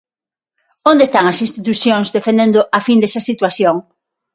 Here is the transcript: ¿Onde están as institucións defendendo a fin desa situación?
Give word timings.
¿Onde 0.91 1.03
están 1.07 1.25
as 1.27 1.39
institucións 1.45 2.07
defendendo 2.17 2.59
a 2.77 2.79
fin 2.87 2.97
desa 2.99 3.25
situación? 3.29 3.75